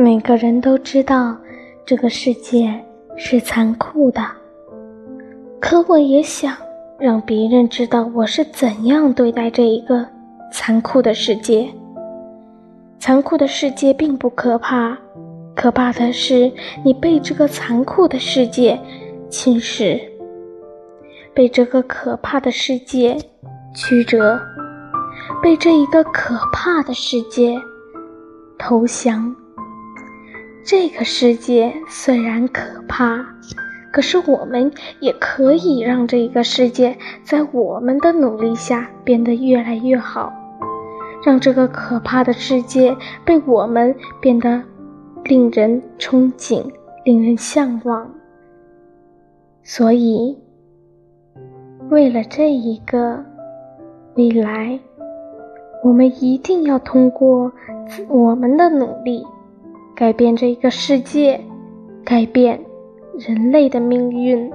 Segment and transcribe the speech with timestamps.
[0.00, 1.36] 每个人都知道
[1.84, 2.72] 这个世界
[3.16, 4.24] 是残酷的，
[5.58, 6.56] 可我也想
[7.00, 10.06] 让别人知道我是怎样对待这一个
[10.52, 11.68] 残酷的世界。
[13.00, 14.96] 残酷的世界并不可怕，
[15.56, 16.52] 可怕的是
[16.84, 18.78] 你被这个残酷的世界
[19.28, 20.00] 侵蚀，
[21.34, 23.18] 被这个可怕的世界
[23.74, 24.40] 曲折，
[25.42, 27.60] 被这一个可怕的世界
[28.56, 29.34] 投降。
[30.70, 33.24] 这个世界虽然可怕，
[33.90, 40.30] 可是我们也可以让这个世界在我们的努力下变得越来越好，
[41.24, 44.62] 让这个可怕的世界被我们变得
[45.24, 46.62] 令人憧憬、
[47.02, 48.06] 令人向往。
[49.62, 50.36] 所以，
[51.88, 53.24] 为了这一个
[54.16, 54.78] 未来，
[55.82, 57.50] 我们一定要通过
[58.10, 59.24] 我们的努力。
[59.98, 61.40] 改变这一个世界，
[62.04, 62.60] 改变
[63.18, 64.48] 人类的命运。